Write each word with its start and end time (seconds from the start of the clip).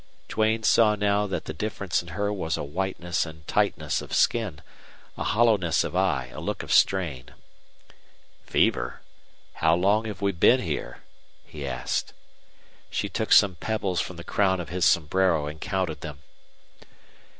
Duane 0.27 0.63
saw 0.63 0.95
now 0.95 1.27
that 1.27 1.45
the 1.45 1.53
difference 1.53 2.01
in 2.01 2.07
her 2.17 2.33
was 2.33 2.57
a 2.57 2.63
whiteness 2.63 3.23
and 3.23 3.47
tightness 3.47 4.01
of 4.01 4.13
skin, 4.15 4.61
a 5.15 5.23
hollowness 5.23 5.83
of 5.83 5.95
eye, 5.95 6.31
a 6.33 6.39
look 6.39 6.63
of 6.63 6.73
strain. 6.73 7.29
"Fever? 8.47 9.01
How 9.53 9.75
long 9.75 10.05
have 10.05 10.19
we 10.19 10.31
been 10.31 10.61
here?" 10.61 11.03
he 11.45 11.67
asked. 11.67 12.13
She 12.89 13.09
took 13.09 13.31
some 13.31 13.53
pebbles 13.57 14.01
from 14.01 14.15
the 14.15 14.23
crown 14.23 14.59
of 14.59 14.69
his 14.69 14.85
sombrero 14.85 15.45
and 15.45 15.61
counted 15.61 16.01
them. 16.01 16.17